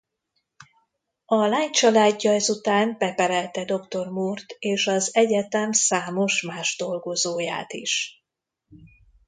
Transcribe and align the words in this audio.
A 1.25 1.35
lány 1.45 1.71
családja 1.71 2.31
ezután 2.31 2.95
beperelte 2.97 3.65
dr. 3.65 4.07
Moore-t 4.07 4.55
és 4.59 4.87
az 4.87 5.15
egyetem 5.15 5.71
számos 5.71 6.41
más 6.41 6.75
dolgozóját 6.77 7.73
is. 7.73 8.23